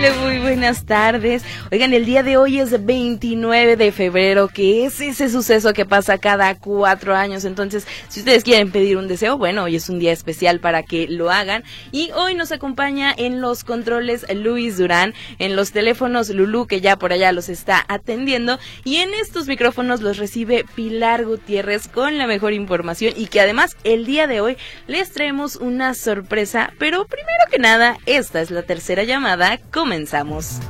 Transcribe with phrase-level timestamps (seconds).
[0.00, 0.18] Tal?
[0.20, 1.42] Muy buenas tardes.
[1.72, 6.18] Oigan, el día de hoy es 29 de febrero, que es ese suceso que pasa
[6.18, 7.44] cada cuatro años.
[7.44, 11.06] Entonces, si ustedes quieren pedir un deseo, bueno, hoy es un día especial para que
[11.08, 11.64] lo hagan.
[11.92, 16.96] Y hoy nos acompaña en los controles Luis Durán, en los teléfonos Lulú, que ya
[16.96, 18.58] por allá los está atendiendo.
[18.84, 23.76] Y en estos micrófonos los recibe Pilar Gutiérrez con la mejor información y que además
[23.84, 24.56] el día de hoy
[24.86, 26.72] les traemos una sorpresa.
[26.78, 30.60] Pero primero que nada, esta es la tercera llamada comenzamos.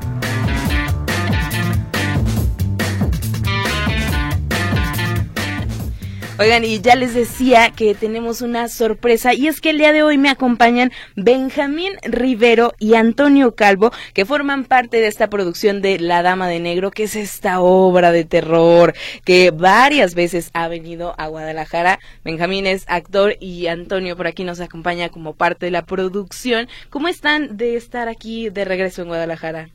[6.41, 10.05] Oigan, y ya les decía que tenemos una sorpresa y es que el día de
[10.05, 15.99] hoy me acompañan Benjamín Rivero y Antonio Calvo, que forman parte de esta producción de
[15.99, 21.13] La Dama de Negro, que es esta obra de terror que varias veces ha venido
[21.19, 21.99] a Guadalajara.
[22.25, 26.69] Benjamín es actor y Antonio por aquí nos acompaña como parte de la producción.
[26.89, 29.71] ¿Cómo están de estar aquí de regreso en Guadalajara?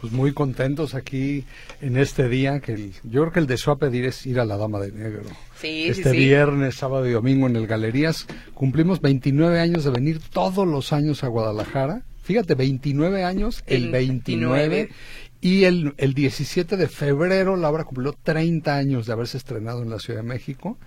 [0.00, 1.44] Pues muy contentos aquí
[1.80, 4.56] en este día, que yo creo que el deseo a pedir es ir a la
[4.56, 5.24] Dama de Negro.
[5.60, 6.16] Sí, este sí, sí.
[6.16, 8.26] viernes, sábado y domingo en el Galerías.
[8.54, 12.02] Cumplimos 29 años de venir todos los años a Guadalajara.
[12.22, 14.68] Fíjate, 29 años, el, El 29.
[14.68, 14.94] 29.
[15.40, 19.90] Y el, el 17 de febrero la obra cumplió 30 años de haberse estrenado en
[19.90, 20.78] la Ciudad de México,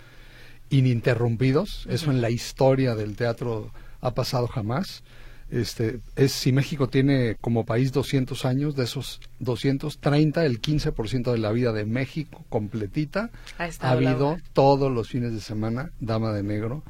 [0.70, 1.88] ininterrumpidos.
[1.90, 3.72] Eso en la historia del teatro
[4.02, 5.04] ha pasado jamás.
[5.52, 11.38] Este, es si México tiene como país 200 años, de esos 230, el 15% de
[11.38, 16.84] la vida de México completita Ha habido todos los fines de semana Dama de Negro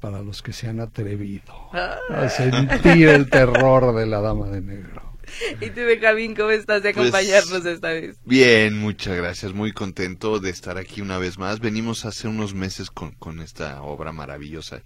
[0.00, 1.98] para los que se han atrevido Ah.
[2.08, 5.02] a sentir el terror de la Dama de Negro.
[5.60, 8.16] ¿Y tú, Benjamín, cómo estás de Pues, acompañarnos esta vez?
[8.24, 9.52] Bien, muchas gracias.
[9.52, 11.60] Muy contento de estar aquí una vez más.
[11.60, 14.82] Venimos hace unos meses con, con esta obra maravillosa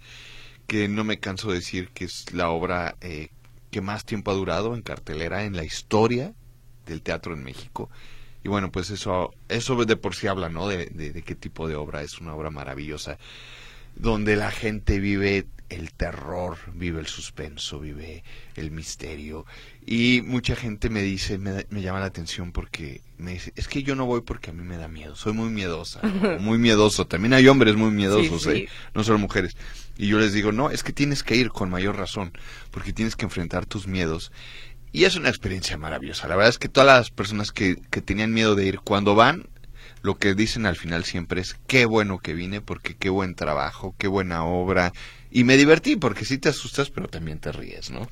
[0.67, 3.29] que no me canso de decir que es la obra eh,
[3.71, 6.33] que más tiempo ha durado en cartelera en la historia
[6.85, 7.89] del teatro en México.
[8.43, 10.67] Y bueno, pues eso, eso de por sí habla, ¿no?
[10.67, 13.17] De, de- de qué tipo de obra es una obra maravillosa,
[13.95, 18.23] donde la gente vive el terror, vive el suspenso, vive
[18.55, 19.45] el misterio.
[19.85, 23.81] Y mucha gente me dice, me, me llama la atención porque me dice, es que
[23.81, 26.01] yo no voy porque a mí me da miedo, soy muy miedosa,
[26.39, 27.07] muy miedoso.
[27.07, 28.57] También hay hombres muy miedosos, Sí, sí.
[28.57, 28.69] ¿eh?
[28.93, 29.55] no solo mujeres.
[29.97, 32.31] Y yo les digo, no, es que tienes que ir con mayor razón,
[32.71, 34.31] porque tienes que enfrentar tus miedos.
[34.91, 36.27] Y es una experiencia maravillosa.
[36.27, 39.47] La verdad es que todas las personas que, que tenían miedo de ir, cuando van,
[40.03, 43.95] lo que dicen al final siempre es, qué bueno que vine, porque qué buen trabajo,
[43.97, 44.93] qué buena obra.
[45.31, 48.07] Y me divertí, porque sí te asustas, pero también te ríes, ¿no?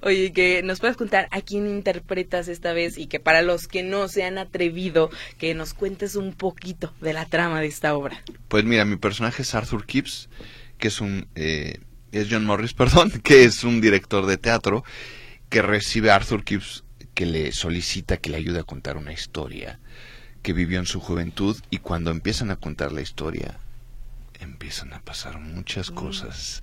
[0.00, 3.82] Oye, que nos puedes contar a quién interpretas esta vez y que para los que
[3.82, 8.22] no se han atrevido, que nos cuentes un poquito de la trama de esta obra.
[8.46, 10.28] Pues mira, mi personaje es Arthur Gibbs,
[10.78, 11.28] que es un...
[11.34, 11.80] eh,
[12.12, 14.84] es John Morris, perdón, que es un director de teatro
[15.48, 16.84] que recibe a Arthur Gibbs
[17.14, 19.80] que le solicita que le ayude a contar una historia
[20.42, 23.58] que vivió en su juventud y cuando empiezan a contar la historia
[24.40, 26.62] empiezan a pasar muchas cosas.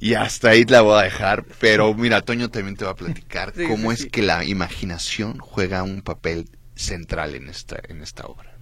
[0.00, 3.54] Y hasta ahí la voy a dejar pero mira Toño también te va a platicar
[3.56, 4.10] Sí, cómo sí, es sí.
[4.10, 8.58] que la imaginación juega un papel central en esta en esta obra.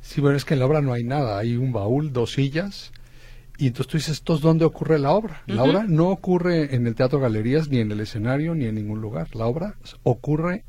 [0.00, 2.92] Sí, bueno, es que en la obra no hay nada, hay un baúl, dos sillas,
[3.56, 5.42] y entonces tú dices, ¿esto es dónde ocurre la obra?
[5.46, 9.00] La obra no ocurre en el Teatro Galerías, ni en el escenario, ni en ningún
[9.00, 9.34] lugar.
[9.34, 10.64] La obra ocurre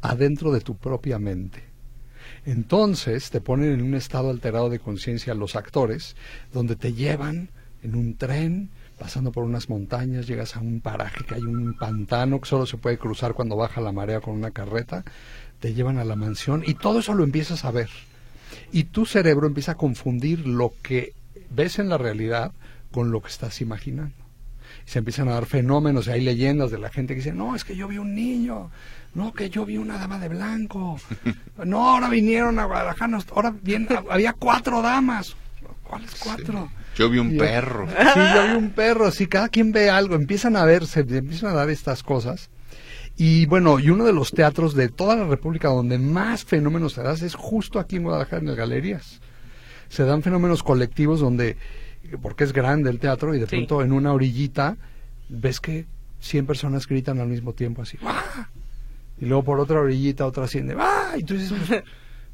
[0.00, 1.64] adentro de tu propia mente.
[2.46, 6.16] Entonces te ponen en un estado alterado de conciencia los actores,
[6.52, 7.50] donde te llevan
[7.82, 12.40] en un tren, pasando por unas montañas, llegas a un paraje que hay un pantano
[12.40, 15.04] que solo se puede cruzar cuando baja la marea con una carreta,
[15.58, 17.90] te llevan a la mansión y todo eso lo empiezas a ver.
[18.72, 21.12] Y tu cerebro empieza a confundir lo que
[21.50, 22.52] ves en la realidad
[22.90, 24.14] con lo que estás imaginando.
[24.86, 27.54] Y se empiezan a dar fenómenos, y hay leyendas de la gente que dice, no,
[27.54, 28.70] es que yo vi un niño,
[29.14, 30.98] no, que yo vi una dama de blanco,
[31.64, 35.36] no, ahora vinieron a Guadalajara, ahora bien, había cuatro damas.
[35.82, 36.70] ¿Cuáles cuatro?
[36.96, 40.14] yo vi un Y- perro Sí, yo vi un perro, sí, cada quien ve algo,
[40.14, 42.48] empiezan a ver, se empiezan a dar estas cosas.
[43.16, 47.02] Y bueno, y uno de los teatros de toda la República donde más fenómenos se
[47.02, 49.20] dan es justo aquí en Guadalajara, en las galerías.
[49.90, 51.58] Se dan fenómenos colectivos donde,
[52.22, 53.56] porque es grande el teatro y de Sí.
[53.56, 54.78] pronto en una orillita
[55.28, 55.84] ves que
[56.20, 57.98] 100 personas gritan al mismo tiempo así.
[58.04, 58.48] ¡Ah!
[59.20, 61.12] Y luego por otra orillita otra 100 ¡Ah!
[61.18, 61.82] Y tú dices, pues,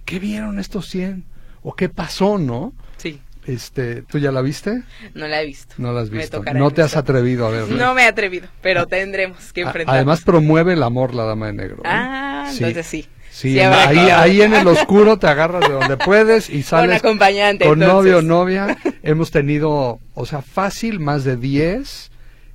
[0.04, 1.24] ¿qué vieron estos 100?
[1.62, 2.72] ¿O qué pasó, no?
[2.98, 3.20] Sí.
[3.46, 4.82] Este, ¿Tú ya la viste?
[5.14, 5.74] No la he visto.
[5.78, 6.42] No la has visto.
[6.54, 7.76] No te has atrevido a verla.
[7.76, 9.94] No me he atrevido, pero tendremos que A- enfrentar.
[9.94, 11.76] Además promueve el amor la dama de negro.
[11.78, 11.82] ¿eh?
[11.86, 13.06] Ah, entonces sí.
[13.30, 18.18] Sí, ahí, en el oscuro te agarras de donde puedes y sales acompañante, con novio
[18.18, 18.76] o novia.
[19.02, 22.10] Hemos tenido, o sea, fácil más de 10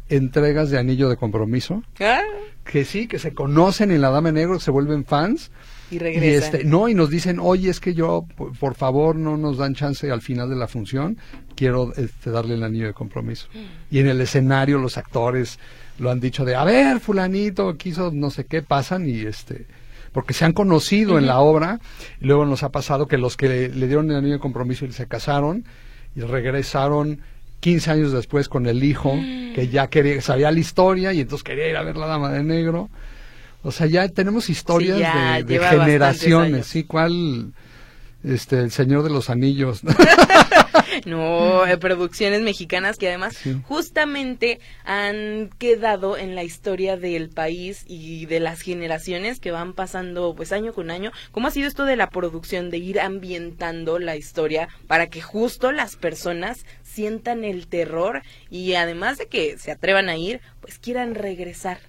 [0.09, 1.83] entregas de anillo de compromiso.
[1.99, 2.21] Ah,
[2.63, 5.51] Que sí, que se conocen en la Dama Negro, se vuelven fans.
[5.89, 6.45] y Y regresa.
[6.47, 9.73] este, no, y nos dicen, oye, es que yo, por, por favor, no nos dan
[9.75, 11.17] chance al final de la función,
[11.55, 13.47] quiero este, darle el anillo de compromiso.
[13.89, 15.59] Y en el escenario los actores
[15.99, 19.65] lo han dicho de, a ver, fulanito, quiso no sé qué, pasan y este,
[20.11, 21.79] porque se han conocido en la obra,
[22.19, 24.85] y luego nos ha pasado que los que le, le dieron el anillo de compromiso
[24.85, 25.65] y se casaron,
[26.15, 27.21] y regresaron
[27.61, 29.13] 15 años después con el hijo,
[29.55, 32.43] que ya quería, sabía la historia y entonces quería ir a ver la Dama de
[32.43, 32.89] Negro.
[33.63, 36.65] O sea, ya tenemos historias Sí, ya de, de generaciones.
[36.65, 36.83] ¿sí?
[36.83, 37.53] ¿Cuál?
[38.23, 39.81] Este, el Señor de los Anillos.
[41.05, 43.57] No, eh, producciones mexicanas que además Sí.
[43.65, 50.33] justamente han quedado en la historia del país y de las generaciones que van pasando
[50.35, 51.11] pues año con año.
[51.31, 55.71] ¿Cómo ha sido esto de la producción, de ir ambientando la historia para que justo
[55.71, 61.15] las personas sientan el terror y además de que se atrevan a ir, pues quieran
[61.15, 61.79] regresar?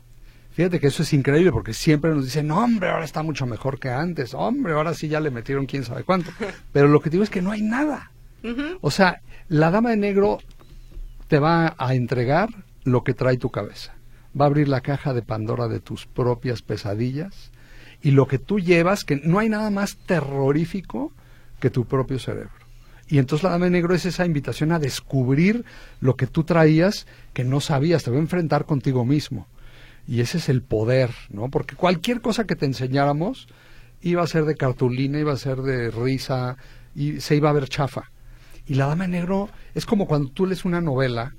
[0.53, 3.81] Fíjate que eso es increíble porque siempre nos dicen, "No, hombre, ahora está mucho mejor
[3.81, 6.31] que antes, hombre, ahora sí ya le metieron quién sabe cuánto.
[6.73, 8.12] Pero lo que digo es que no hay nada.
[8.81, 10.39] O sea, la Dama de Negro
[11.29, 12.49] te va a entregar
[12.85, 13.95] lo que trae tu cabeza.
[14.39, 17.53] Va a abrir la caja de Pandora de tus propias pesadillas
[18.03, 21.13] y lo que tú llevas, que no hay nada más terrorífico
[21.61, 22.51] que tu propio cerebro.
[23.09, 25.65] Y entonces la Dama de Negro es esa invitación a descubrir
[26.01, 29.47] lo que tú traías que no sabías, te va a enfrentar contigo mismo.
[30.09, 31.49] Y ese es el poder, ¿no?
[31.49, 33.49] Porque cualquier cosa que te enseñáramos
[34.01, 36.57] iba a ser de cartulina, iba a ser de risa,
[36.95, 38.11] y se iba a ver chafa.
[38.67, 41.35] Y la Dama de Negro es como cuando tú lees una novela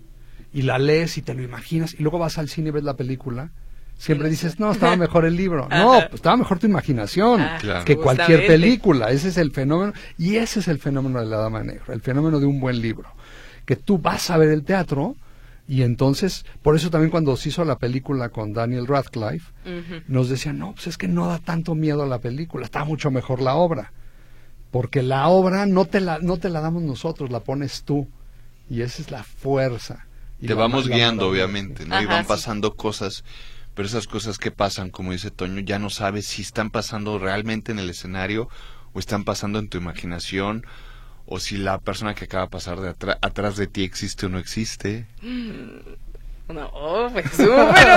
[0.54, 2.96] y la lees y te lo imaginas y luego vas al cine y ves la
[2.96, 3.52] película.
[3.98, 5.68] Siempre dices, no, estaba mejor el libro.
[5.70, 6.08] No, Ajá.
[6.10, 8.48] pues estaba mejor tu imaginación Ah, que cualquier justamente.
[8.48, 9.12] película.
[9.12, 9.94] Ese es el fenómeno.
[10.18, 12.82] Y ese es el fenómeno de la Dama de Negro, el fenómeno de un buen
[12.82, 13.10] libro.
[13.66, 15.16] Que tú vas a ver el teatro
[15.68, 19.54] y entonces, por eso también cuando se hizo la película con Daniel Radcliffe,
[20.10, 23.10] nos decían, no, pues es que no da tanto miedo a la película, está mucho
[23.12, 23.94] mejor la obra.
[24.74, 28.10] Porque la obra no te la, no te la damos nosotros, la pones tú.
[28.70, 30.06] Y esa es la fuerza.
[30.42, 32.02] Y Te la- vamos guiando, obviamente, ¿no?
[32.02, 32.28] y van sí.
[32.28, 33.24] pasando cosas,
[33.76, 37.72] pero esas cosas que pasan, como dice Toño, ya no sabes si están pasando realmente
[37.72, 38.50] en el escenario
[38.94, 40.66] o están pasando en tu imaginación
[41.28, 44.30] o si la persona que acaba de pasar de atra- atrás de ti existe o
[44.30, 45.06] no existe.
[46.54, 47.88] No, oh, pues súper.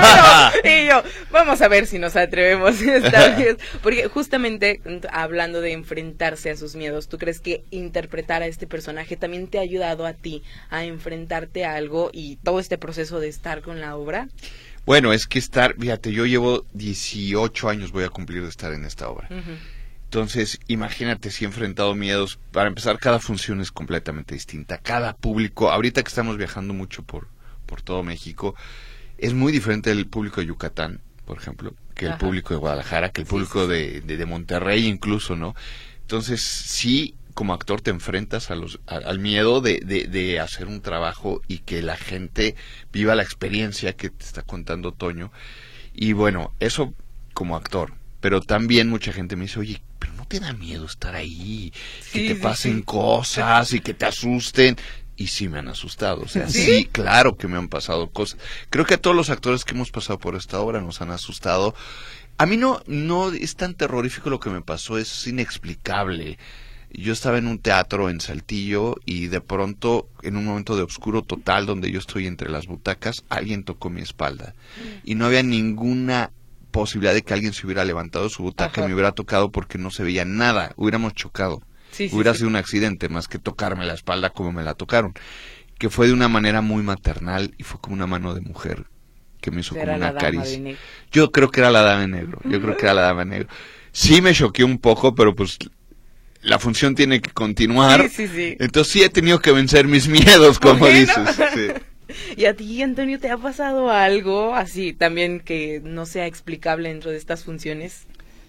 [0.64, 3.58] Y yo, vamos a ver si nos atrevemos esta vez.
[3.82, 8.66] Porque justamente mm, hablando de enfrentarse a sus miedos, ¿tú crees que interpretar a este
[8.66, 13.20] personaje también te ha ayudado a ti a enfrentarte a algo y todo este proceso
[13.20, 14.28] de estar con la obra?
[14.86, 18.84] Bueno, es que estar, fíjate, yo llevo 18 años voy a cumplir de estar en
[18.84, 19.28] esta obra.
[20.04, 22.38] Entonces, imagínate si he enfrentado miedos.
[22.52, 24.78] Para empezar, cada función es completamente distinta.
[24.78, 27.26] Cada público, ahorita que estamos viajando mucho por,
[27.66, 28.54] por todo México,
[29.18, 32.16] es muy diferente el público de Yucatán, por ejemplo, que el Ajá.
[32.16, 35.54] público de Guadalajara, que el Sí, público sí, De, de, de Monterrey incluso, ¿no?
[36.02, 40.66] Entonces, sí, como actor te enfrentas a los, a- al miedo de, de, de hacer
[40.66, 42.56] un trabajo y que la gente
[42.92, 45.32] viva la experiencia que te está contando Toño.
[45.94, 46.94] Y bueno, eso
[47.34, 47.94] como actor.
[48.20, 51.72] Pero también mucha gente me dice, oye, pero no te da miedo estar ahí,
[52.10, 54.76] que te pasen cosas y que te asusten.
[55.16, 56.62] Y sí me han asustado, o sea, ¿Sí?
[56.62, 58.38] sí, claro que me han pasado cosas.
[58.68, 61.74] Creo que a todos los actores que hemos pasado por esta obra nos han asustado.
[62.38, 66.38] A mí no, no es tan terrorífico lo que me pasó, es inexplicable.
[66.90, 71.22] Yo estaba en un teatro en Saltillo y de pronto, en un momento de oscuro
[71.22, 74.54] total, donde yo estoy entre las butacas, alguien tocó mi espalda.
[75.04, 76.30] Y no había ninguna
[76.70, 79.90] posibilidad de que alguien se hubiera levantado su butaca y me hubiera tocado porque no
[79.90, 80.72] se veía nada.
[80.76, 81.62] Hubiéramos chocado.
[81.92, 82.38] Sí, Hubiera sí.
[82.38, 85.14] sido un accidente más que tocarme la espalda como me la tocaron.
[85.78, 88.84] Que fue de una manera muy maternal y fue como una mano de mujer
[89.40, 90.58] que me hizo Era como una caricia.
[90.58, 90.80] negro.
[91.12, 92.40] Yo creo que era la dama de negro.
[92.44, 93.48] Yo creo que era la dama de negro.
[93.92, 95.58] Sí me choqué un poco, pero pues
[96.42, 98.08] la función tiene que continuar.
[98.08, 98.56] Sí, sí, sí.
[98.60, 100.98] Entonces sí he tenido que vencer mis miedos, como Bueno.
[100.98, 101.36] dices.
[101.54, 101.68] Sí.
[102.36, 107.10] ¿Y a ti, Antonio, te ha pasado algo así también que no sea explicable dentro
[107.10, 108.06] de estas funciones?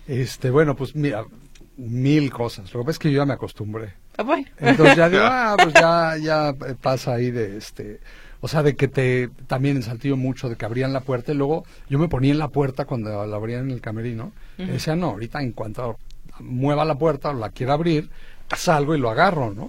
[0.08, 1.25] Este, bueno, pues mira,
[1.77, 2.74] mil cosas.
[2.74, 3.93] Lo que pasa es que yo ya me acostumbré.
[4.17, 4.46] Ah, bueno.
[4.60, 8.00] Entonces ya digo, ah, pues ya, ya pasa ahí de este.
[8.39, 11.36] O sea, de que te, también en Saltillo mucho, de que abrían la puerta y
[11.36, 14.31] luego yo me ponía en la puerta cuando la abrían en el camerino.
[14.57, 15.98] Y decía, no, ahorita en cuanto
[16.39, 18.10] mueva la puerta o la quiera abrir,
[18.55, 19.67] salgo y lo agarro, ¿no?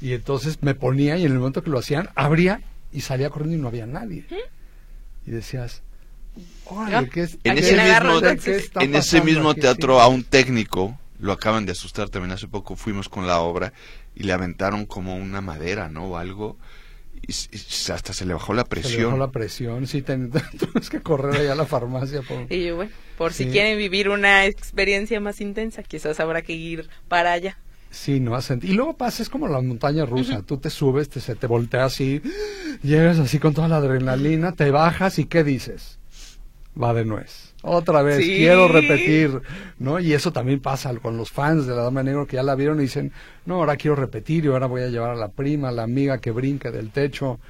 [0.00, 2.62] Y entonces me ponía y en el momento que lo hacían, abría
[2.92, 4.24] y salía corriendo y no había nadie.
[5.26, 5.82] Y decías,
[6.64, 8.42] órale, ¿qué es, En ¿A ese mismo, entonces?
[8.42, 9.60] ¿qué está en ese mismo aquí?
[9.60, 13.72] teatro a un técnico lo acaban de asustar también hace poco fuimos con la obra
[14.14, 16.56] y le aventaron como una madera no o algo
[17.20, 20.30] y, y hasta se le bajó la Se le bajó presión la presión, sí, ten-
[20.58, 22.22] tienes que correr allá a la farmacia.
[22.22, 26.52] por- Y yo, bueno, por si quieren vivir una experiencia más intensa, quizás habrá que
[26.52, 27.58] ir para allá.
[27.90, 28.60] Sí, no hacen.
[28.62, 30.42] Y luego pasa, es como la montaña rusa.
[30.42, 32.20] Tú te subes, te, se te voltea así,
[32.82, 35.98] llegas así con toda la adrenalina, te bajas y ¿qué dices?
[36.80, 37.47] Va de nuez.
[37.62, 38.36] Otra vez, Sí.
[38.36, 39.40] quiero repetir,
[39.78, 39.98] ¿no?
[39.98, 42.78] Y eso también pasa con los fans de la Dama Negro que ya la vieron
[42.78, 43.12] y dicen,
[43.46, 46.18] no, ahora quiero repetir y ahora voy a llevar a la prima, a la amiga
[46.18, 47.40] que brinca del techo.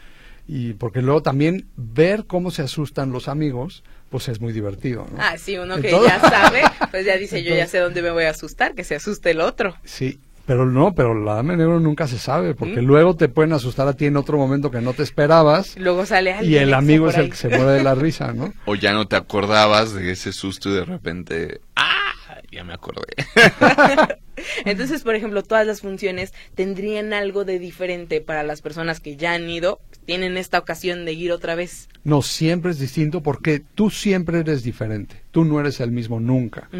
[0.50, 5.18] Y porque luego también ver cómo se asustan los amigos, pues es muy divertido, ¿no?
[5.20, 8.10] Ah, sí, uno que Entonces- ya sabe, pues ya dice, yo ya sé dónde me
[8.10, 9.74] voy a asustar, que se asuste el otro.
[9.84, 12.86] Sí, pero no, pero la dama de negro nunca se sabe, porque ¿Mm?
[12.86, 16.32] luego te pueden asustar a ti en otro momento que no te esperabas Luego sale
[16.32, 16.50] alguien.
[16.50, 18.54] y el amigo es el que se muere de la risa, ¿no?
[18.64, 22.14] o ya no te acordabas de ese susto y de repente ah
[22.50, 23.12] ya me acordé
[24.64, 29.32] Entonces, por ejemplo, todas las funciones tendrían algo de diferente para las personas que ya
[29.34, 31.86] han ido, tienen esta ocasión de ir otra vez.
[32.02, 36.70] No, siempre es distinto porque tú siempre eres diferente, tú no eres el mismo nunca.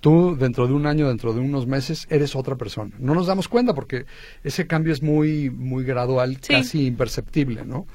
[0.00, 2.90] Tú dentro de un año, dentro de unos meses, eres otra persona.
[2.98, 4.06] No nos damos cuenta porque
[4.42, 6.52] ese cambio es muy, muy gradual, Sí.
[6.52, 7.86] casi imperceptible, ¿no?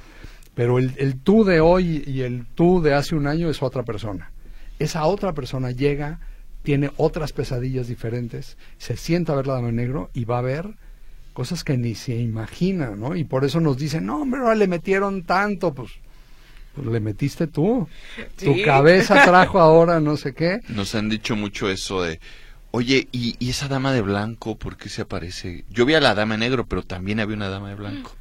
[0.56, 3.84] Pero el, el tú de hoy y el tú de hace un año es otra
[3.84, 4.32] persona.
[4.80, 6.22] Esa otra persona llega,
[6.64, 10.76] tiene otras pesadillas diferentes, se sienta a ver la dama negro y va a ver
[11.40, 13.16] cosas que ni se imagina, ¿no?
[13.16, 15.92] Y por eso nos dicen, no, hombre, ahora le metieron tanto, pues,
[16.76, 17.88] pues le metiste tú.
[18.38, 20.60] Tu cabeza trajo ahora no sé qué.
[20.68, 22.20] nos han dicho mucho eso de
[22.72, 26.14] oye y, y esa dama de blanco por qué se aparece yo vi a la
[26.14, 28.12] dama de negro pero también había una dama de blanco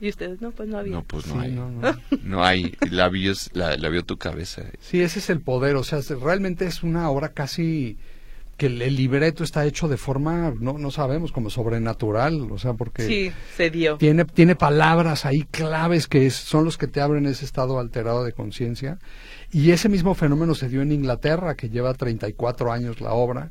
[0.00, 0.92] Y ustedes, no, pues no había.
[0.94, 2.44] no pues no Sí, hay no, no, no.
[2.44, 6.02] hay la vio la, la vio tu cabeza Sí, ese es el poder, o sea,
[6.02, 7.96] se- realmente es una obra casi
[8.62, 12.74] que el, el libreto está hecho de forma, no, no sabemos, como sobrenatural, o sea,
[12.74, 13.96] porque Sí, se dio.
[13.96, 18.24] tiene, tiene palabras ahí claves que es- son los que te abren ese estado alterado
[18.24, 18.98] de conciencia.
[19.50, 23.50] Y ese mismo fenómeno se dio en Inglaterra, que lleva 34 años la obra,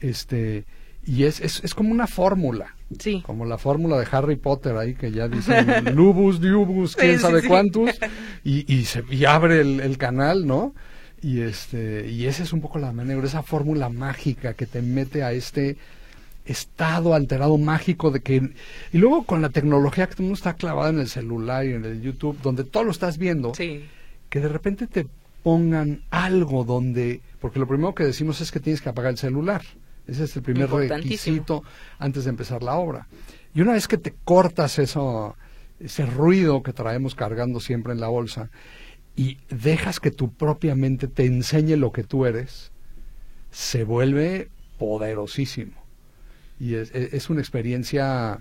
[0.00, 0.64] este,
[1.06, 2.74] y es, es, es como una fórmula.
[2.98, 3.22] Sí.
[3.24, 7.40] Como la fórmula de Harry Potter ahí que ya dicen Lubus, Diubus, quién Sí, sabe
[7.42, 7.48] sí.
[7.48, 7.90] cuántos,
[8.44, 10.74] y, y, se, y abre el, el canal, ¿no?
[11.22, 15.22] Y este y ese es un poco la manera, esa fórmula mágica que te mete
[15.22, 15.76] a este
[16.44, 18.50] estado alterado mágico de que
[18.92, 21.74] y luego con la tecnología que todo el mundo está clavado en el celular y
[21.74, 23.84] en el YouTube donde todo lo estás viendo Sí.
[24.28, 25.06] que de repente te
[25.44, 29.62] pongan algo donde porque lo primero que decimos es que tienes que apagar el celular.
[30.08, 31.62] Ese es el primer requisito
[32.00, 33.06] antes de empezar la obra.
[33.54, 35.36] Y una vez que te cortas eso
[35.78, 38.50] ese ruido que traemos cargando siempre en la bolsa
[39.16, 42.72] y dejas que tu propia mente te enseñe lo que tú eres
[43.50, 45.72] se vuelve poderosísimo.
[46.60, 48.40] Y es, es- es una experiencia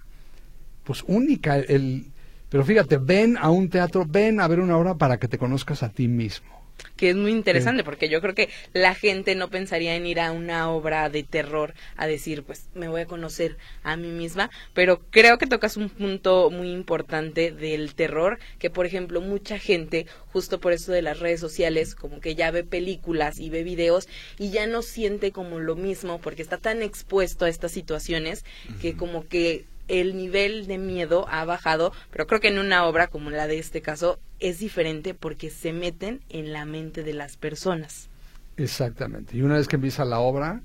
[0.84, 1.58] pues única.
[1.58, 2.08] El
[2.50, 5.84] pero fíjate ven a un teatro ven a ver una obra para que te conozcas
[5.84, 6.61] a ti mismo
[6.96, 10.32] Que es muy interesante porque yo creo que la gente no pensaría en ir a
[10.32, 15.02] una obra de terror a decir, pues me voy a conocer a mí misma, pero
[15.10, 20.60] creo que tocas un punto muy importante del terror, que por ejemplo mucha gente, justo
[20.60, 24.52] por eso de las redes sociales, como que ya ve películas y ve videos y
[24.52, 28.46] ya no siente como lo mismo porque está tan expuesto a estas situaciones
[28.82, 29.66] que como que
[30.00, 33.60] el nivel de miedo ha bajado, pero creo que en una obra como la de
[33.60, 38.10] este caso es diferente porque se meten en la mente de las personas.
[38.58, 40.62] exactamente y una vez que empieza la obra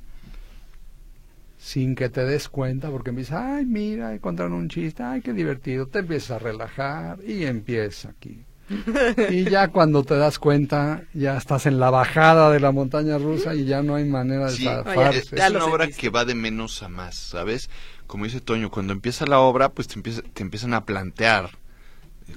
[1.58, 5.86] sin que te des cuenta porque empieza ay mira encontraron un chiste ay qué divertido
[5.86, 8.44] te empiezas a relajar y empieza aquí
[9.30, 13.54] y ya cuando te das cuenta ya estás en la bajada de la montaña rusa
[13.54, 15.36] y ya no hay manera de Sí, zafarse.
[15.36, 17.70] es, una obra que va de menos a más, ¿sabes?
[18.06, 21.50] Como dice Toño, cuando empieza la obra, pues te, empieza, te empiezan a plantear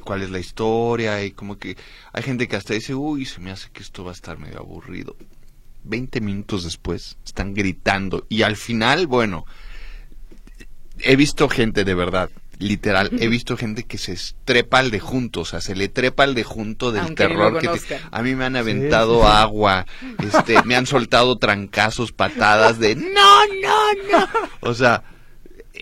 [0.04, 1.78] cuál es la historia y como que
[2.14, 4.60] hay gente que hasta dice, uy, se me hace que esto va a estar medio
[4.60, 5.16] aburrido.
[5.84, 9.46] Veinte minutos después están gritando y al final, bueno,
[11.00, 15.42] he visto gente de verdad, literal, he visto gente que se trepa al de junto,
[15.42, 18.36] o sea, se le trepa al de junto del Aunque terror que te- a mí
[18.36, 19.28] me han aventado sí.
[19.32, 19.86] agua,
[20.22, 24.28] este, me han soltado trancazos, patadas de no, no, no.
[24.62, 25.04] O sea,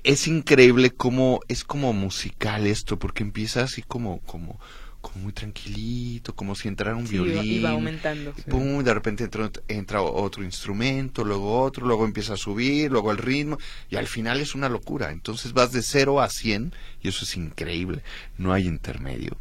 [0.04, 4.60] es increíble cómo es como musical esto, porque empieza así como, como,
[5.02, 7.44] como muy tranquilito, como si entrara un Sí, violín.
[7.46, 8.34] iba aumentando.
[8.38, 13.12] y pum, de repente entra, entra otro instrumento, luego otro, luego empieza a subir, luego
[13.12, 13.58] el ritmo,
[13.90, 15.12] y al final es una locura.
[15.12, 18.02] Entonces vas de 0 a 100 y eso es increíble.
[18.38, 19.38] No hay intermedio.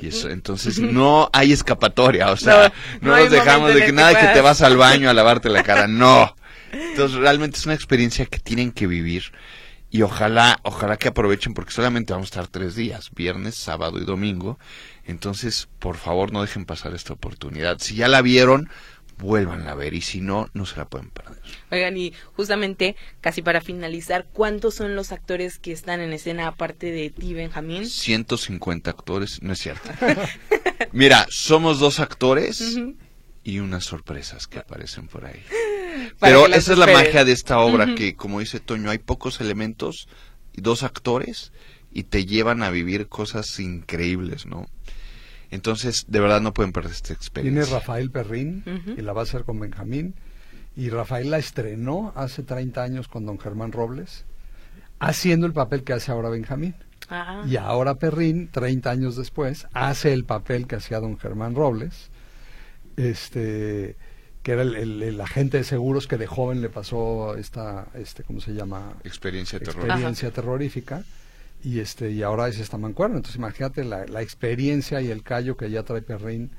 [0.00, 3.84] Y eso, entonces no hay escapatoria, o sea, No, no, no hay nos dejamos de
[3.84, 6.36] que nada que que te vas al baño a lavarte la cara, no.
[6.72, 9.24] Entonces realmente es una experiencia que tienen que vivir
[9.90, 14.04] y ojalá, ojalá que aprovechen porque solamente vamos a estar tres días, viernes, sábado y
[14.04, 14.58] domingo.
[15.04, 17.78] Entonces, por favor, no dejen pasar esta oportunidad.
[17.78, 18.68] Si ya la vieron,
[19.18, 21.38] vuélvanla a ver y si no, no se la pueden perder.
[21.70, 26.92] Oigan, y justamente, casi para finalizar, ¿cuántos son los actores que están en escena aparte
[26.92, 27.86] de ti, Benjamín?
[27.86, 29.90] 150 actores, no es cierto.
[30.92, 32.78] Mira, somos dos actores
[33.42, 35.42] y unas sorpresas que aparecen por ahí.
[36.20, 39.40] Pero que esa es la magia de esta obra, que como dice Toño, hay pocos
[39.40, 40.08] elementos
[40.52, 41.52] y dos actores
[41.92, 44.66] y te llevan a vivir cosas increíbles, ¿no?
[45.50, 47.74] Entonces, de verdad no pueden perder esta Viene experiencia.
[47.78, 48.98] Rafael Perrín Ujú.
[48.98, 50.14] y la va a hacer con Benjamín.
[50.76, 54.24] Y Rafael la estrenó hace 30 años con don Germán Robles,
[55.00, 56.74] haciendo el papel que hace ahora Benjamín.
[57.08, 62.10] Ah, Y ahora Perrín, 30 años después, hace el papel que hacía don Germán Robles,
[62.96, 63.96] este
[64.48, 68.22] que era el, el- el agente de seguros que de joven le pasó esta, este,
[68.24, 68.94] ¿cómo se llama?
[69.04, 71.04] Experiencia experiencia terrorífica
[71.62, 75.58] y este y ahora es esta mancuerna entonces imagínate la, la experiencia y el callo
[75.58, 76.50] que ya trae Perrín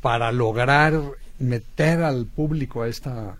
[0.00, 1.00] para lograr
[1.38, 3.38] meter al público a esta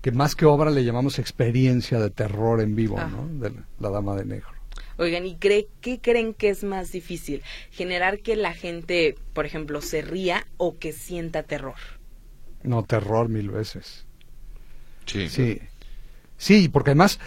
[0.00, 3.08] que más que obra le llamamos experiencia de terror en vivo Ajá.
[3.08, 3.26] ¿no?
[3.40, 4.50] de la, la dama de negro
[4.98, 7.42] Oigan, ¿y cree, qué creen que es más difícil?
[7.72, 11.74] ¿Generar que la gente, por ejemplo, se ría o que sienta terror?
[12.64, 14.04] No terror mil veces
[15.06, 15.28] Sí.
[15.28, 15.60] sí
[16.36, 17.18] sí porque además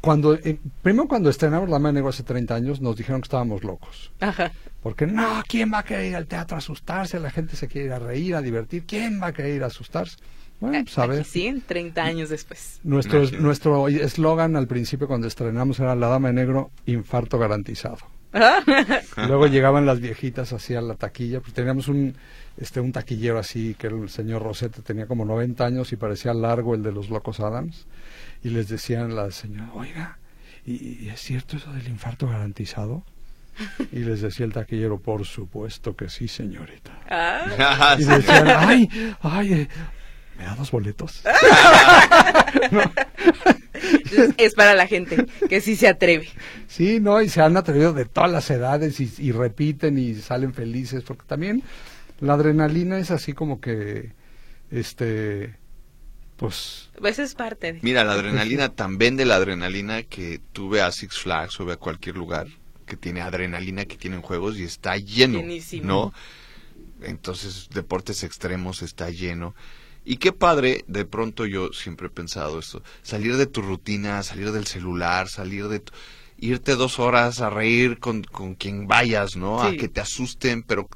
[0.00, 3.26] cuando eh, primero cuando estrenamos la dama de negro hace 30 años nos dijeron que
[3.26, 4.52] estábamos locos Ajá.
[4.82, 7.18] Porque no, ¿quién va a querer ir al teatro a asustarse?
[7.18, 8.84] La gente se quiere ir a reír, a divertir.
[8.86, 10.18] ¿Quién va a querer ir a asustarse?
[10.60, 11.24] Bueno, pues a Aquí ver.
[11.24, 12.80] sí, 30 años después.
[12.84, 13.42] Nuestro Imagínate.
[13.42, 17.96] nuestro eslogan al principio cuando estrenamos era La Dama de Negro, infarto garantizado.
[19.16, 22.14] Luego llegaban las viejitas así a la taquilla, pues teníamos un
[22.56, 26.74] este un taquillero así que el señor Rosete, tenía como 90 años y parecía largo
[26.74, 27.86] el de los Locos Adams
[28.42, 30.18] y les decían la señora, "Oiga,
[30.66, 33.02] ¿y, y es cierto eso del infarto garantizado?"
[33.92, 38.88] Y les decía el taquillero, "Por supuesto que sí, señorita." Ah, Y decían, "Ay,
[39.22, 39.68] ay, eh,
[40.38, 41.22] ¿me da dos boletos?"
[43.74, 46.28] entonces, es para la gente que sí se atreve.
[46.68, 50.54] Sí, no, y se han atrevido de todas las edades y, y repiten y salen
[50.54, 51.62] felices, porque también
[52.20, 54.12] la adrenalina es así como que,
[54.70, 55.56] este,
[56.36, 57.80] pues, Pues es parte de...
[57.82, 61.74] Mira, la adrenalina tan vende la adrenalina que tú ve a Six Flags o ve
[61.74, 62.46] a cualquier lugar
[62.86, 65.86] que tiene adrenalina, que tienen juegos y está lleno, Llenísimo.
[65.86, 66.12] ¿no?
[67.02, 69.54] Entonces, deportes extremos está lleno.
[70.04, 74.52] Y qué padre, de pronto yo siempre he pensado esto, salir de tu rutina, salir
[74.52, 75.80] del celular, salir de...
[75.80, 75.92] tu-
[76.38, 79.60] irte dos horas a reír con, con quien vayas, ¿no?
[79.60, 79.66] Sí.
[79.66, 80.88] A que te asusten, pero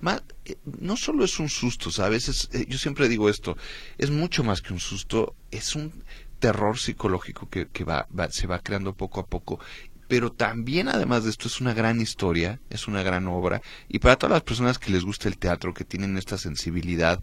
[0.00, 2.28] ma- eh, no solo es un susto, ¿sabes?
[2.28, 3.56] Es, eh, yo siempre digo esto,
[3.98, 5.92] es mucho más que un susto, es un
[6.38, 9.60] terror psicológico que, que va, va- se va creando poco a poco.
[10.08, 13.60] Pero también, además de esto, es una gran historia, es una gran obra.
[13.88, 17.22] Y para todas las personas que les gusta el teatro, que tienen esta sensibilidad,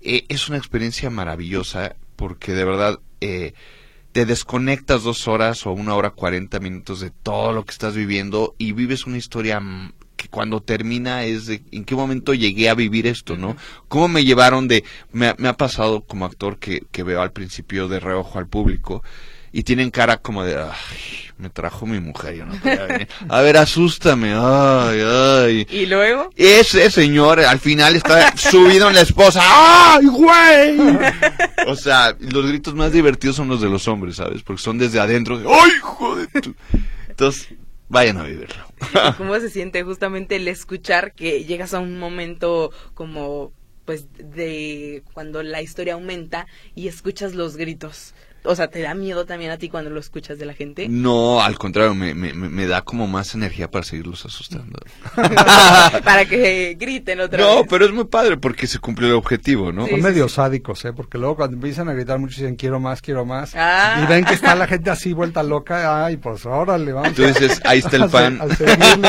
[0.00, 3.52] eh, es una experiencia maravillosa porque de verdad eh,
[4.16, 8.54] te desconectas dos horas o una hora cuarenta minutos de todo lo que estás viviendo
[8.56, 9.60] y vives una historia
[10.16, 13.58] que cuando termina es de en qué momento llegué a vivir esto, ¿no?
[13.88, 14.84] ¿Cómo me llevaron de...
[15.12, 18.46] Me, ha- me ha pasado como actor que, que veo al principio de reojo al
[18.48, 19.04] público
[19.52, 20.56] y tienen cara como de...
[20.56, 20.68] Ay,
[21.36, 23.08] me trajo mi mujer, yo no venir.
[23.28, 25.66] A ver, asústame, ay, ay.
[25.70, 26.30] Y luego...
[26.36, 29.42] Ese señor al final está subido en la esposa.
[29.44, 30.76] ¡Ay, güey!
[31.66, 34.42] O sea, los gritos más divertidos son los de los hombres, ¿sabes?
[34.42, 35.38] Porque son desde adentro.
[35.38, 36.54] de, ¡Ay, hijo de tu-".
[37.08, 37.48] Entonces,
[37.88, 38.64] vayan a vivirlo.
[39.18, 43.52] ¿Cómo se siente justamente el escuchar que llegas a un momento como
[43.84, 48.14] pues de cuando la historia aumenta y escuchas los gritos?
[48.46, 50.88] O sea, ¿te da miedo también a ti cuando lo escuchas de la gente?
[50.88, 54.78] No, al contrario, me, me, me- me da como más energía para seguirlos asustando.
[56.04, 57.66] Para que griten otra No, vez.
[57.68, 59.84] pero es muy padre porque se cumplió el objetivo, ¿no?
[59.84, 60.92] Sí, son sí, medio sádicos, ¿eh?
[60.92, 63.52] Porque luego cuando empiezan a gritar muchos dicen, quiero más, quiero más.
[63.54, 64.00] Ah.
[64.02, 67.14] Y ven que está la gente así vuelta loca, ay, pues órale, vamos.
[67.14, 68.38] Tú dices, ahí está el a pan.
[68.40, 68.44] a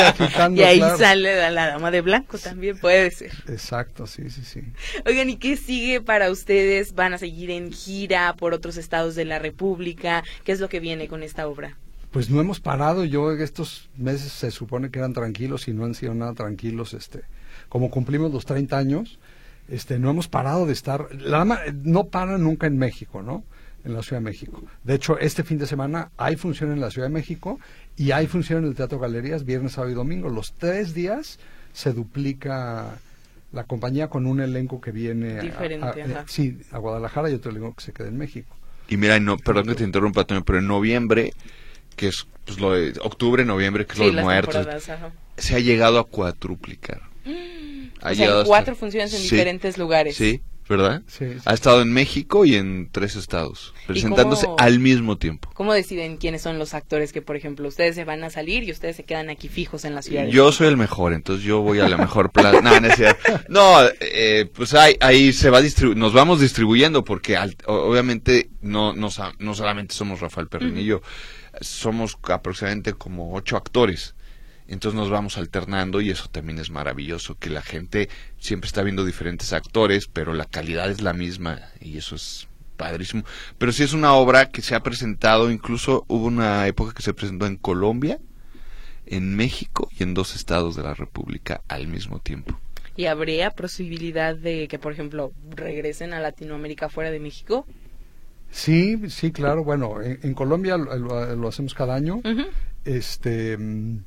[0.10, 0.98] agitando, Y ahí claro.
[0.98, 3.32] sale la, la dama de blanco también, puede ser.
[3.48, 4.62] Exacto, sí, sí, sí.
[5.06, 6.94] Oigan, ¿y qué sigue para ustedes?
[6.94, 10.24] ¿Van a seguir en gira por otros estados de la República?
[10.44, 11.78] ¿Qué es lo que viene con esta obra?
[12.12, 13.04] Pues no hemos parado.
[13.04, 16.94] Yo estos meses se supone que eran tranquilos y no han sido nada tranquilos.
[16.94, 17.22] Este,
[17.70, 19.20] como cumplimos los 30 años,
[19.70, 21.14] este, no hemos parado de estar.
[21.14, 21.46] La
[21.84, 23.44] no para nunca en México, ¿no?
[23.84, 24.64] En la Ciudad de México.
[24.84, 27.60] De hecho, este fin de semana hay función en la Ciudad de México
[27.96, 30.30] y hay función en el Teatro Galerías viernes, sábado y domingo.
[30.30, 31.40] Los tres días
[31.74, 32.98] se duplica
[33.52, 37.84] la compañía con un elenco que viene a, sí, a Guadalajara y otro elenco que
[37.84, 38.57] se queda en México.
[38.90, 41.34] Y mira, no, perdón que te interrumpa, pero en noviembre,
[41.96, 44.68] que es pues, lo de octubre, noviembre, que es lo de muertos,
[45.38, 47.02] se ha llegado a cuatruplicar.
[48.02, 50.16] Ha o cuatro funciones en diferentes lugares.
[50.16, 51.04] Sí, ¿verdad?
[51.08, 55.50] Sí, Ha estado en México y en tres estados, presentándose al mismo tiempo.
[55.54, 58.72] ¿Cómo deciden quiénes son los actores que, por ejemplo, ustedes se van a salir y
[58.72, 60.26] ustedes se quedan aquí fijos en la ciudad?
[60.28, 62.62] Yo soy el mejor, entonces yo voy a la mejor plaza.
[62.62, 62.72] no,
[63.50, 65.62] no, eh, pues ahí, ahí se va
[65.96, 71.02] nos vamos distribuyendo porque obviamente no, no, no, solamente somos Rafael Perrin y yo,
[71.62, 74.16] somos aproximadamente como ocho actores
[74.68, 79.06] entonces nos vamos alternando y eso también es maravilloso, que la gente siempre está viendo
[79.06, 83.24] diferentes actores, pero la calidad es la misma y eso es padrísimo.
[83.58, 87.14] Pero sí es una obra que se ha presentado, incluso hubo una época que se
[87.14, 88.20] presentó en Colombia,
[89.06, 92.60] en México y en dos estados de la República al mismo tiempo.
[92.96, 97.66] ¿Y habría posibilidad de que, por ejemplo, regresen a Latinoamérica fuera de México?
[98.50, 99.64] Sí, sí, claro.
[99.64, 102.22] Bueno, en, Colombia lo, hacemos cada año.
[102.86, 104.00] Este mm,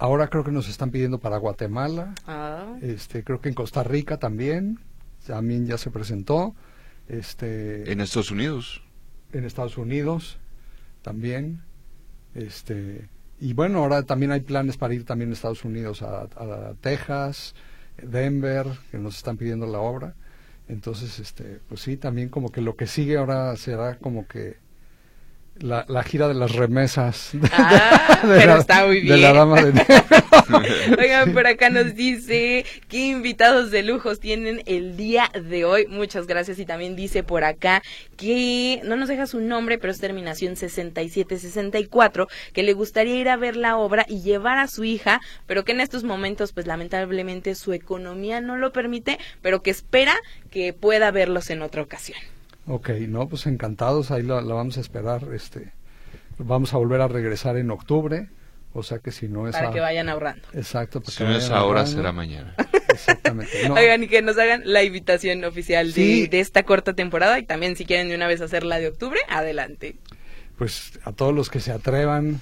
[0.00, 2.14] Ahora creo que nos están pidiendo para Guatemala.
[2.26, 2.74] Ah.
[2.80, 4.80] Este, creo que en Costa Rica también.
[5.26, 6.54] También ya se presentó.
[7.06, 8.82] Este, en Estados Unidos.
[9.34, 10.38] En Estados Unidos
[11.02, 11.60] también.
[12.34, 16.74] Este, y bueno, ahora también hay planes para ir también a Estados Unidos, a, a
[16.80, 17.54] Texas,
[18.02, 20.14] Denver, que nos están pidiendo la obra.
[20.66, 24.56] Entonces, este, pues sí, también como que lo que sigue ahora será como que
[25.60, 27.32] la, la, gira de las remesas.
[27.52, 29.16] Ah, pero está muy bien.
[29.16, 29.72] De la dama de
[30.98, 35.86] Oigan, por acá nos dice qué invitados de lujos tienen el día de hoy.
[35.86, 36.58] Muchas gracias.
[36.58, 37.82] Y también dice por acá
[38.16, 43.36] que no nos deja su nombre, pero es terminación 6764, que le gustaría ir a
[43.36, 47.54] ver la obra y llevar a su hija, pero que en estos momentos, pues lamentablemente
[47.54, 50.16] su economía no lo permite, pero que espera
[50.50, 52.18] que pueda verlos en otra ocasión.
[52.70, 55.72] Ok, no, pues encantados, ahí la, vamos a esperar, este,
[56.38, 58.28] vamos a volver a regresar en octubre,
[58.72, 59.56] o sea que si no es...
[59.56, 60.46] Para que vayan ahorrando.
[60.52, 61.02] Exacto.
[61.04, 62.54] Si no es ahora, será mañana.
[62.88, 63.68] Exactamente.
[63.68, 67.74] Oigan, y que nos hagan la invitación oficial de, de esta corta temporada y también
[67.74, 69.96] si quieren de una vez hacer la de octubre, adelante.
[70.56, 72.40] Pues a todos los que se atrevan,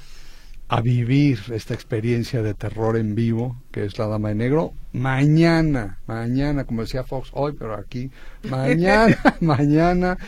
[0.69, 5.99] a vivir esta experiencia de terror en vivo, que es La Dama de Negro, mañana,
[6.07, 8.11] mañana, como decía Fox hoy, pero aquí,
[8.51, 10.19] mañana, mañana,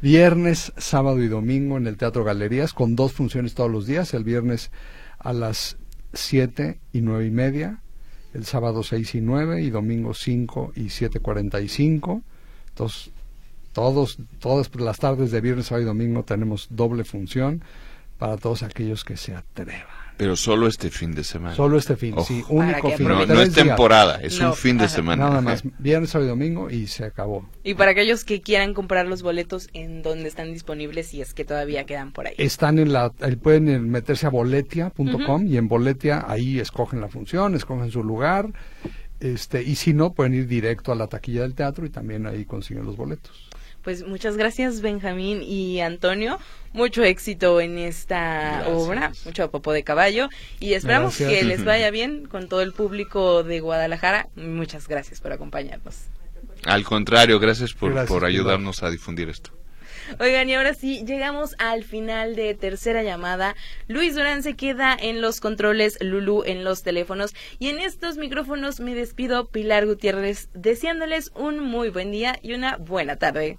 [0.00, 4.24] viernes, sábado y domingo en el Teatro Galerías, con dos funciones todos los días, el
[4.24, 4.70] viernes
[5.18, 5.76] a las
[6.14, 7.80] siete y nueve y media,
[8.32, 12.22] el sábado seis y nueve y domingo cinco y siete cuarenta y cinco.
[12.70, 13.10] Entonces,
[13.74, 17.62] todos, todas las tardes de viernes, sábado y domingo tenemos doble función
[18.20, 19.80] para todos aquellos que se atrevan.
[20.18, 21.56] Pero solo este fin de semana.
[21.56, 23.08] Solo este fin, sí, único fin.
[23.08, 25.30] No, no es temporada, es un fin de semana.
[25.30, 27.48] Nada más, viernes, sábado y domingo y se acabó.
[27.64, 31.46] Y para aquellos que quieran comprar los boletos, ¿en dónde están disponibles si es que
[31.46, 32.34] todavía quedan por ahí?
[32.36, 33.08] Están en la,
[33.42, 38.50] pueden meterse a boletia.com y en boletia ahí escogen la función, escogen su lugar.
[39.20, 42.44] Este, y si no, pueden ir directo a la taquilla del teatro y también ahí
[42.44, 43.49] consiguen los boletos.
[43.82, 46.38] Pues muchas gracias Benjamín y Antonio,
[46.72, 52.26] mucho éxito en esta obra, mucho popo de caballo y esperamos que les vaya bien
[52.26, 54.28] con todo el público de Guadalajara.
[54.36, 55.96] Muchas gracias por acompañarnos.
[56.64, 59.50] Al contrario, gracias por, por ayudarnos a difundir esto.
[60.18, 63.54] Oigan, y ahora sí, llegamos al final de tercera llamada.
[63.86, 67.34] Luis Durán se queda en los controles, Lulu en los teléfonos.
[67.58, 72.76] Y en estos micrófonos me despido, Pilar Gutiérrez, deseándoles un muy buen día y una
[72.76, 73.58] buena tarde.